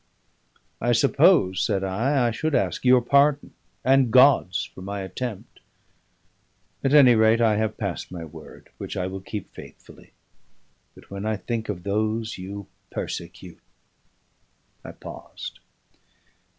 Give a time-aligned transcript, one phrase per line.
[0.81, 3.53] "I suppose," said I, "I should ask your pardon
[3.85, 5.59] and God's for my attempt.
[6.83, 10.13] At any rate, I have passed my word, which I will keep faithfully.
[10.95, 13.61] But when I think of those you persecute"
[14.83, 15.59] I paused.